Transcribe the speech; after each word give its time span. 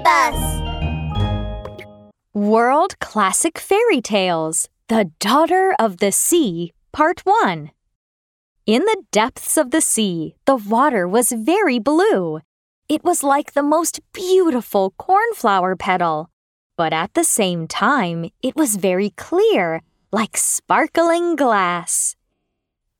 Bus! 0.00 0.60
World 2.34 2.98
Classic 3.00 3.58
Fairy 3.58 4.00
Tales 4.00 4.68
The 4.88 5.10
Daughter 5.18 5.74
of 5.78 5.96
the 5.96 6.12
Sea, 6.12 6.72
Part 6.92 7.20
1. 7.24 7.70
In 8.66 8.82
the 8.82 9.02
depths 9.10 9.56
of 9.56 9.70
the 9.70 9.80
sea, 9.80 10.34
the 10.44 10.56
water 10.56 11.08
was 11.08 11.32
very 11.32 11.78
blue. 11.78 12.40
It 12.88 13.02
was 13.02 13.22
like 13.22 13.54
the 13.54 13.62
most 13.62 14.00
beautiful 14.12 14.94
cornflower 14.98 15.74
petal. 15.74 16.30
But 16.76 16.92
at 16.92 17.14
the 17.14 17.24
same 17.24 17.66
time, 17.66 18.30
it 18.42 18.56
was 18.56 18.76
very 18.76 19.10
clear, 19.10 19.82
like 20.12 20.36
sparkling 20.36 21.34
glass. 21.34 22.14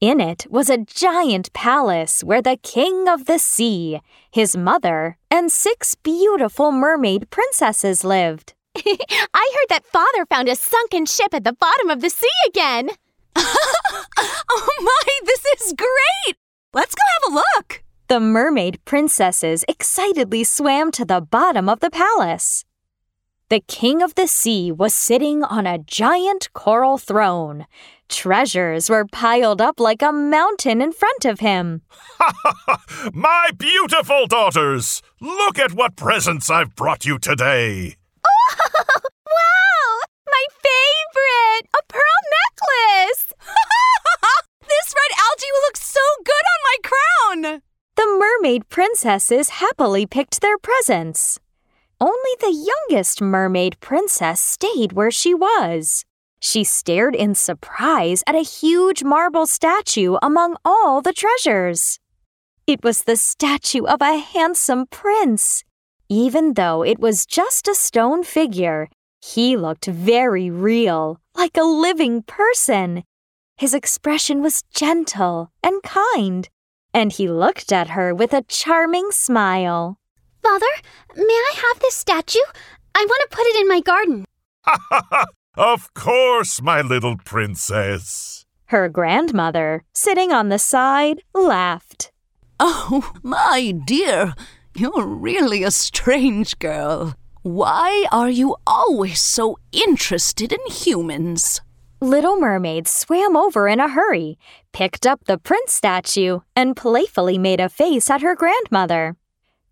In 0.00 0.20
it 0.20 0.46
was 0.48 0.70
a 0.70 0.78
giant 0.78 1.52
palace 1.52 2.22
where 2.22 2.40
the 2.40 2.56
king 2.62 3.08
of 3.08 3.24
the 3.24 3.38
sea, 3.38 4.00
his 4.30 4.56
mother, 4.56 5.16
and 5.28 5.50
six 5.50 5.96
beautiful 5.96 6.70
mermaid 6.70 7.30
princesses 7.30 8.04
lived. 8.04 8.54
I 8.76 9.52
heard 9.54 9.68
that 9.70 9.86
father 9.86 10.24
found 10.30 10.48
a 10.48 10.54
sunken 10.54 11.04
ship 11.04 11.34
at 11.34 11.42
the 11.42 11.52
bottom 11.52 11.90
of 11.90 12.00
the 12.00 12.10
sea 12.10 12.28
again. 12.46 12.90
oh 13.36 14.68
my, 14.80 15.18
this 15.24 15.44
is 15.60 15.72
great! 15.72 16.36
Let's 16.72 16.94
go 16.94 17.02
have 17.24 17.32
a 17.32 17.34
look. 17.34 17.82
The 18.06 18.20
mermaid 18.20 18.78
princesses 18.84 19.64
excitedly 19.66 20.44
swam 20.44 20.92
to 20.92 21.04
the 21.04 21.20
bottom 21.20 21.68
of 21.68 21.80
the 21.80 21.90
palace. 21.90 22.64
The 23.50 23.60
king 23.60 24.02
of 24.02 24.14
the 24.14 24.26
sea 24.26 24.70
was 24.70 24.94
sitting 24.94 25.42
on 25.42 25.66
a 25.66 25.78
giant 25.78 26.52
coral 26.52 26.98
throne. 26.98 27.64
Treasures 28.06 28.90
were 28.90 29.06
piled 29.06 29.62
up 29.62 29.80
like 29.80 30.02
a 30.02 30.12
mountain 30.12 30.82
in 30.82 30.92
front 30.92 31.24
of 31.24 31.40
him. 31.40 31.80
My 33.14 33.48
beautiful 33.56 34.26
daughters! 34.26 35.00
Look 35.18 35.58
at 35.58 35.72
what 35.72 35.96
presents 35.96 36.50
I've 36.50 36.76
brought 36.76 37.06
you 37.06 37.18
today. 37.18 37.96
Oh, 38.22 38.56
wow! 39.26 40.00
My 40.26 40.44
favorite! 40.62 41.70
A 41.72 41.82
pearl 41.88 42.20
necklace! 42.36 43.32
this 44.60 44.94
red 44.94 45.12
algae 45.24 45.52
will 45.52 45.62
look 45.62 45.78
so 45.78 46.00
good 46.22 46.44
on 46.52 46.60
my 46.68 46.76
crown! 46.84 47.62
The 47.96 48.18
mermaid 48.20 48.68
princesses 48.68 49.48
happily 49.48 50.04
picked 50.04 50.42
their 50.42 50.58
presents. 50.58 51.40
Only 52.00 52.34
the 52.40 52.52
youngest 52.52 53.20
mermaid 53.20 53.80
princess 53.80 54.40
stayed 54.40 54.92
where 54.92 55.10
she 55.10 55.34
was. 55.34 56.04
She 56.40 56.62
stared 56.62 57.16
in 57.16 57.34
surprise 57.34 58.22
at 58.26 58.36
a 58.36 58.44
huge 58.44 59.02
marble 59.02 59.46
statue 59.46 60.16
among 60.22 60.56
all 60.64 61.02
the 61.02 61.12
treasures. 61.12 61.98
It 62.66 62.84
was 62.84 63.02
the 63.02 63.16
statue 63.16 63.84
of 63.84 64.00
a 64.00 64.18
handsome 64.18 64.86
prince. 64.86 65.64
Even 66.08 66.54
though 66.54 66.84
it 66.84 67.00
was 67.00 67.26
just 67.26 67.66
a 67.66 67.74
stone 67.74 68.22
figure, 68.22 68.88
he 69.20 69.56
looked 69.56 69.86
very 69.86 70.50
real, 70.50 71.20
like 71.34 71.56
a 71.56 71.64
living 71.64 72.22
person. 72.22 73.02
His 73.56 73.74
expression 73.74 74.40
was 74.40 74.62
gentle 74.72 75.50
and 75.64 75.82
kind, 75.82 76.48
and 76.94 77.12
he 77.12 77.26
looked 77.26 77.72
at 77.72 77.90
her 77.90 78.14
with 78.14 78.32
a 78.32 78.44
charming 78.46 79.10
smile. 79.10 79.98
Father, 80.48 80.66
may 81.14 81.24
I 81.24 81.52
have 81.56 81.80
this 81.80 81.94
statue? 81.94 82.38
I 82.94 83.04
want 83.06 83.30
to 83.30 83.36
put 83.36 83.46
it 83.46 83.60
in 83.60 83.68
my 83.68 83.80
garden. 83.80 84.24
of 85.58 85.92
course, 85.92 86.62
my 86.62 86.80
little 86.80 87.18
princess. 87.18 88.46
Her 88.66 88.88
grandmother, 88.88 89.84
sitting 89.92 90.32
on 90.32 90.48
the 90.48 90.58
side, 90.58 91.20
laughed. 91.34 92.12
Oh, 92.58 93.12
my 93.22 93.74
dear, 93.86 94.32
you're 94.74 95.06
really 95.06 95.64
a 95.64 95.70
strange 95.70 96.58
girl. 96.58 97.14
Why 97.42 98.06
are 98.10 98.30
you 98.30 98.56
always 98.66 99.20
so 99.20 99.58
interested 99.70 100.50
in 100.50 100.64
humans? 100.70 101.60
Little 102.00 102.40
Mermaid 102.40 102.88
swam 102.88 103.36
over 103.36 103.68
in 103.68 103.80
a 103.80 103.88
hurry, 103.90 104.38
picked 104.72 105.06
up 105.06 105.24
the 105.24 105.36
prince 105.36 105.74
statue, 105.74 106.40
and 106.56 106.74
playfully 106.74 107.36
made 107.36 107.60
a 107.60 107.68
face 107.68 108.08
at 108.08 108.22
her 108.22 108.34
grandmother. 108.34 109.17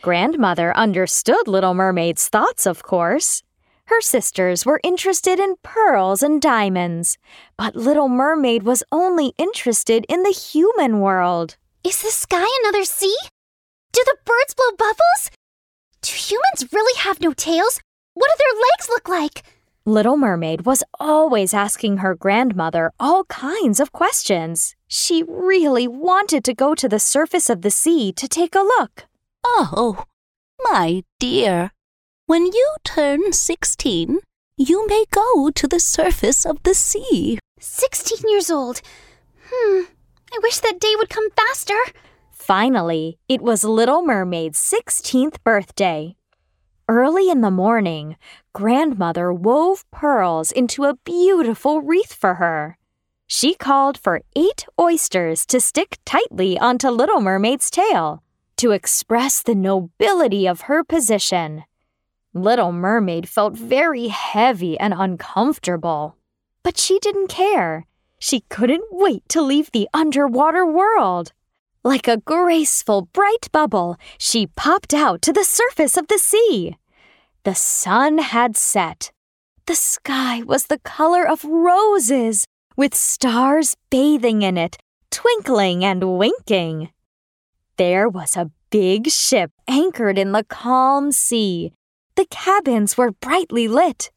Grandmother 0.00 0.76
understood 0.76 1.48
Little 1.48 1.74
Mermaid's 1.74 2.28
thoughts, 2.28 2.66
of 2.66 2.84
course. 2.84 3.42
Her 3.86 4.00
sisters 4.00 4.64
were 4.64 4.80
interested 4.84 5.40
in 5.40 5.56
pearls 5.64 6.22
and 6.22 6.40
diamonds, 6.40 7.18
but 7.56 7.74
Little 7.74 8.08
Mermaid 8.08 8.62
was 8.62 8.84
only 8.92 9.32
interested 9.38 10.06
in 10.08 10.22
the 10.22 10.30
human 10.30 11.00
world. 11.00 11.56
Is 11.82 12.00
the 12.00 12.10
sky 12.10 12.46
another 12.62 12.84
sea? 12.84 13.16
Do 13.92 14.02
the 14.04 14.16
birds 14.24 14.54
blow 14.54 14.70
bubbles? 14.78 15.30
Do 16.02 16.12
humans 16.14 16.72
really 16.72 16.96
have 17.00 17.20
no 17.20 17.32
tails? 17.32 17.80
What 18.14 18.30
do 18.30 18.44
their 18.44 18.60
legs 18.60 18.88
look 18.88 19.08
like? 19.08 19.42
Little 19.84 20.16
Mermaid 20.16 20.64
was 20.64 20.84
always 21.00 21.52
asking 21.52 21.96
her 21.98 22.14
grandmother 22.14 22.92
all 23.00 23.24
kinds 23.24 23.80
of 23.80 23.90
questions. 23.90 24.76
She 24.86 25.24
really 25.26 25.88
wanted 25.88 26.44
to 26.44 26.54
go 26.54 26.74
to 26.76 26.88
the 26.88 27.00
surface 27.00 27.50
of 27.50 27.62
the 27.62 27.70
sea 27.70 28.12
to 28.12 28.28
take 28.28 28.54
a 28.54 28.60
look. 28.60 29.07
Oh, 29.44 30.04
my 30.62 31.02
dear, 31.18 31.72
when 32.26 32.46
you 32.46 32.76
turn 32.84 33.32
16, 33.32 34.20
you 34.56 34.86
may 34.86 35.04
go 35.10 35.50
to 35.50 35.66
the 35.66 35.80
surface 35.80 36.44
of 36.44 36.62
the 36.62 36.74
sea. 36.74 37.38
16 37.58 38.28
years 38.30 38.50
old. 38.50 38.80
Hmm, 39.50 39.82
I 40.32 40.38
wish 40.42 40.58
that 40.58 40.80
day 40.80 40.94
would 40.96 41.10
come 41.10 41.30
faster. 41.30 41.78
Finally, 42.30 43.18
it 43.28 43.42
was 43.42 43.64
Little 43.64 44.02
Mermaid's 44.02 44.58
16th 44.58 45.42
birthday. 45.42 46.14
Early 46.88 47.28
in 47.28 47.40
the 47.40 47.50
morning, 47.50 48.16
Grandmother 48.52 49.32
wove 49.32 49.84
pearls 49.90 50.52
into 50.52 50.84
a 50.84 50.96
beautiful 51.04 51.82
wreath 51.82 52.14
for 52.14 52.34
her. 52.34 52.78
She 53.26 53.54
called 53.54 53.98
for 53.98 54.22
eight 54.36 54.66
oysters 54.80 55.44
to 55.46 55.60
stick 55.60 55.98
tightly 56.04 56.58
onto 56.58 56.88
Little 56.88 57.20
Mermaid's 57.20 57.70
tail 57.70 58.22
to 58.58 58.72
express 58.72 59.42
the 59.42 59.54
nobility 59.54 60.46
of 60.46 60.62
her 60.62 60.84
position. 60.84 61.64
Little 62.34 62.72
Mermaid 62.72 63.28
felt 63.28 63.54
very 63.56 64.08
heavy 64.08 64.78
and 64.78 64.94
uncomfortable. 64.96 66.16
But 66.62 66.78
she 66.78 66.98
didn't 66.98 67.28
care. 67.28 67.86
She 68.18 68.40
couldn't 68.50 68.84
wait 68.90 69.28
to 69.30 69.40
leave 69.40 69.70
the 69.70 69.88
underwater 69.94 70.66
world. 70.66 71.32
Like 71.84 72.08
a 72.08 72.18
graceful, 72.18 73.08
bright 73.12 73.50
bubble, 73.52 73.96
she 74.18 74.48
popped 74.48 74.92
out 74.92 75.22
to 75.22 75.32
the 75.32 75.44
surface 75.44 75.96
of 75.96 76.08
the 76.08 76.18
sea. 76.18 76.76
The 77.44 77.54
sun 77.54 78.18
had 78.18 78.56
set. 78.56 79.12
The 79.66 79.76
sky 79.76 80.42
was 80.42 80.66
the 80.66 80.80
color 80.80 81.26
of 81.26 81.44
roses, 81.44 82.44
with 82.76 82.94
stars 82.94 83.76
bathing 83.90 84.42
in 84.42 84.58
it, 84.58 84.76
twinkling 85.10 85.84
and 85.84 86.18
winking. 86.18 86.90
There 87.78 88.08
was 88.08 88.36
a 88.36 88.50
big 88.70 89.08
ship 89.08 89.52
anchored 89.68 90.18
in 90.18 90.32
the 90.32 90.42
calm 90.42 91.12
sea. 91.12 91.72
The 92.16 92.26
cabins 92.26 92.98
were 92.98 93.12
brightly 93.12 93.68
lit. 93.68 94.10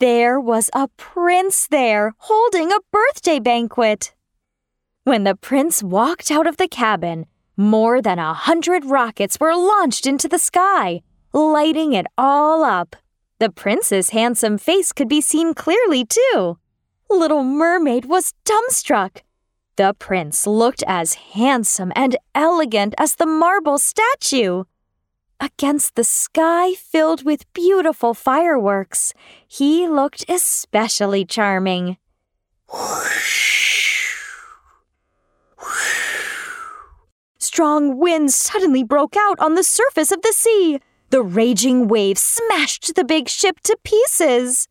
There 0.00 0.40
was 0.40 0.70
a 0.72 0.88
prince 0.96 1.66
there 1.66 2.14
holding 2.16 2.72
a 2.72 2.80
birthday 2.90 3.40
banquet. 3.40 4.14
When 5.04 5.24
the 5.24 5.34
prince 5.34 5.82
walked 5.82 6.30
out 6.30 6.46
of 6.46 6.56
the 6.56 6.66
cabin, 6.66 7.26
more 7.58 8.00
than 8.00 8.18
a 8.18 8.32
hundred 8.32 8.86
rockets 8.86 9.38
were 9.38 9.54
launched 9.54 10.06
into 10.06 10.26
the 10.26 10.38
sky, 10.38 11.02
lighting 11.34 11.92
it 11.92 12.06
all 12.16 12.64
up. 12.64 12.96
The 13.38 13.50
prince's 13.50 14.10
handsome 14.10 14.56
face 14.56 14.94
could 14.94 15.08
be 15.10 15.20
seen 15.20 15.52
clearly, 15.52 16.06
too. 16.06 16.56
Little 17.10 17.44
Mermaid 17.44 18.06
was 18.06 18.32
dumbstruck. 18.46 19.18
The 19.78 19.94
prince 19.94 20.44
looked 20.44 20.82
as 20.88 21.14
handsome 21.38 21.92
and 21.94 22.16
elegant 22.34 22.96
as 22.98 23.14
the 23.14 23.26
marble 23.26 23.78
statue. 23.78 24.64
Against 25.38 25.94
the 25.94 26.02
sky 26.02 26.72
filled 26.72 27.24
with 27.24 27.52
beautiful 27.52 28.12
fireworks, 28.12 29.14
he 29.46 29.86
looked 29.86 30.28
especially 30.28 31.24
charming. 31.24 31.96
Strong 37.38 38.00
winds 38.00 38.34
suddenly 38.34 38.82
broke 38.82 39.14
out 39.16 39.38
on 39.38 39.54
the 39.54 39.62
surface 39.62 40.10
of 40.10 40.22
the 40.22 40.32
sea. 40.32 40.80
The 41.10 41.22
raging 41.22 41.86
waves 41.86 42.20
smashed 42.20 42.96
the 42.96 43.04
big 43.04 43.28
ship 43.28 43.60
to 43.60 43.78
pieces. 43.84 44.66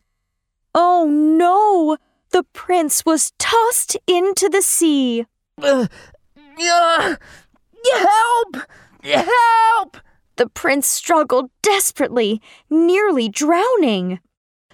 Oh 0.75 1.05
no! 1.09 1.95
The 2.31 2.43
prince 2.53 3.05
was 3.05 3.31
tossed 3.39 3.97
into 4.07 4.49
the 4.49 4.61
sea. 4.61 5.25
Uh, 5.61 5.87
uh, 6.59 7.15
help! 7.93 8.57
Help! 9.03 9.97
The 10.35 10.47
prince 10.47 10.87
struggled 10.87 11.49
desperately, 11.61 12.41
nearly 12.69 13.29
drowning. 13.29 14.19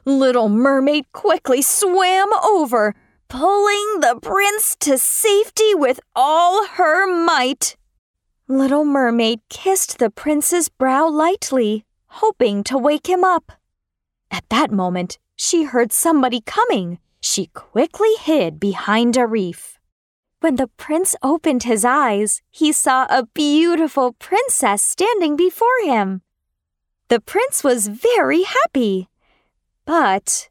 Little 0.05 0.49
Mermaid 0.49 1.11
quickly 1.13 1.61
swam 1.61 2.33
over, 2.33 2.95
pulling 3.29 4.01
the 4.01 4.19
prince 4.21 4.75
to 4.81 4.97
safety 4.97 5.73
with 5.73 5.99
all 6.15 6.65
her 6.65 7.07
might. 7.07 7.77
Little 8.49 8.83
Mermaid 8.83 9.39
kissed 9.49 9.99
the 9.99 10.09
prince's 10.09 10.67
brow 10.67 11.07
lightly, 11.07 11.85
hoping 12.07 12.63
to 12.65 12.77
wake 12.77 13.07
him 13.07 13.23
up. 13.23 13.53
At 14.29 14.43
that 14.49 14.71
moment, 14.71 15.17
she 15.37 15.63
heard 15.63 15.93
somebody 15.93 16.41
coming. 16.41 16.99
She 17.25 17.47
quickly 17.53 18.15
hid 18.19 18.59
behind 18.59 19.15
a 19.15 19.25
reef. 19.25 19.79
When 20.41 20.57
the 20.57 20.67
prince 20.67 21.15
opened 21.23 21.63
his 21.63 21.85
eyes, 21.85 22.41
he 22.51 22.73
saw 22.73 23.05
a 23.09 23.27
beautiful 23.33 24.11
princess 24.19 24.83
standing 24.83 25.37
before 25.37 25.79
him. 25.85 26.21
The 27.07 27.21
prince 27.21 27.63
was 27.63 27.87
very 27.87 28.43
happy. 28.43 29.07
But 29.85 30.49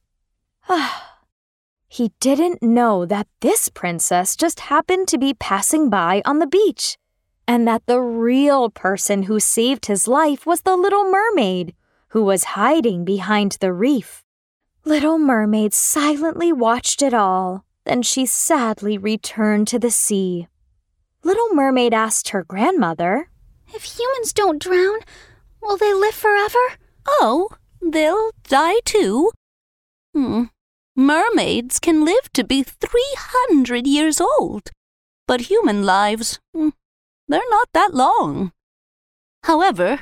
ah, 0.66 1.18
he 1.88 2.12
didn't 2.20 2.62
know 2.62 3.04
that 3.04 3.26
this 3.40 3.68
princess 3.68 4.34
just 4.34 4.60
happened 4.60 5.08
to 5.08 5.18
be 5.18 5.34
passing 5.34 5.90
by 5.90 6.22
on 6.24 6.38
the 6.38 6.46
beach, 6.46 6.96
and 7.46 7.68
that 7.68 7.84
the 7.84 8.00
real 8.00 8.70
person 8.70 9.24
who 9.24 9.38
saved 9.40 9.86
his 9.86 10.08
life 10.08 10.46
was 10.46 10.62
the 10.62 10.76
little 10.78 11.04
mermaid, 11.04 11.74
who 12.08 12.24
was 12.24 12.56
hiding 12.56 13.04
behind 13.04 13.58
the 13.60 13.74
reef. 13.74 14.24
Little 14.84 15.18
Mermaid 15.18 15.72
silently 15.72 16.52
watched 16.52 17.02
it 17.02 17.14
all, 17.14 17.64
then 17.84 18.02
she 18.02 18.26
sadly 18.26 18.98
returned 18.98 19.68
to 19.68 19.78
the 19.78 19.92
sea. 19.92 20.48
Little 21.22 21.54
Mermaid 21.54 21.94
asked 21.94 22.30
her 22.30 22.42
grandmother, 22.42 23.30
If 23.72 23.84
humans 23.84 24.32
don't 24.32 24.60
drown, 24.60 24.98
will 25.60 25.76
they 25.76 25.94
live 25.94 26.14
forever? 26.14 26.58
Oh, 27.06 27.50
they'll 27.80 28.32
die 28.42 28.80
too. 28.84 29.30
Hmm. 30.14 30.44
Mermaids 30.96 31.78
can 31.78 32.04
live 32.04 32.32
to 32.32 32.42
be 32.42 32.64
300 32.64 33.86
years 33.86 34.20
old, 34.20 34.70
but 35.28 35.42
human 35.42 35.84
lives, 35.84 36.40
hmm, 36.52 36.70
they're 37.28 37.40
not 37.50 37.68
that 37.72 37.94
long. 37.94 38.50
However, 39.44 40.00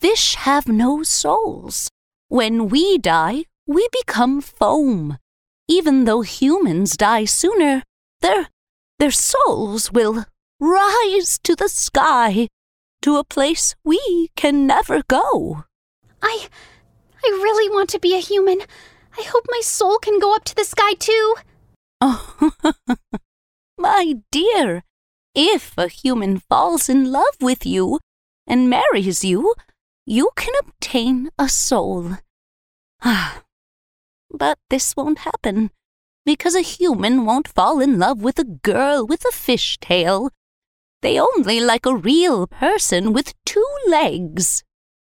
fish 0.00 0.34
have 0.34 0.66
no 0.66 1.04
souls. 1.04 1.88
When 2.28 2.68
we 2.68 2.98
die, 2.98 3.44
we 3.66 3.88
become 3.92 4.40
foam. 4.40 5.18
Even 5.68 6.04
though 6.04 6.22
humans 6.22 6.96
die 6.96 7.24
sooner, 7.24 7.82
their, 8.20 8.48
their 8.98 9.10
souls 9.10 9.90
will 9.90 10.24
rise 10.60 11.38
to 11.42 11.56
the 11.56 11.68
sky, 11.68 12.48
to 13.02 13.16
a 13.16 13.24
place 13.24 13.74
we 13.84 14.30
can 14.36 14.66
never 14.66 15.02
go. 15.08 15.64
I. 16.22 16.48
I 17.24 17.28
really 17.42 17.68
want 17.74 17.90
to 17.90 17.98
be 17.98 18.14
a 18.14 18.20
human. 18.20 18.60
I 19.18 19.22
hope 19.22 19.46
my 19.48 19.60
soul 19.62 19.98
can 19.98 20.20
go 20.20 20.34
up 20.34 20.44
to 20.44 20.54
the 20.54 20.64
sky 20.64 20.92
too. 20.94 21.34
Oh, 22.00 22.52
my 23.78 24.16
dear, 24.30 24.84
if 25.34 25.76
a 25.76 25.88
human 25.88 26.38
falls 26.38 26.88
in 26.88 27.10
love 27.10 27.36
with 27.40 27.66
you 27.66 27.98
and 28.46 28.70
marries 28.70 29.24
you, 29.24 29.54
you 30.04 30.30
can 30.36 30.54
obtain 30.60 31.30
a 31.38 31.48
soul. 31.48 32.12
Ah, 33.02 33.35
but 34.36 34.58
this 34.70 34.94
won't 34.96 35.20
happen 35.20 35.70
because 36.26 36.54
a 36.54 36.60
human 36.60 37.24
won't 37.24 37.48
fall 37.48 37.80
in 37.80 37.98
love 37.98 38.20
with 38.20 38.38
a 38.38 38.44
girl 38.44 39.06
with 39.06 39.24
a 39.24 39.32
fish 39.32 39.78
tail. 39.80 40.30
They 41.02 41.20
only 41.20 41.60
like 41.60 41.86
a 41.86 41.94
real 41.94 42.46
person 42.46 43.12
with 43.12 43.32
two 43.44 43.66
legs. 43.86 44.64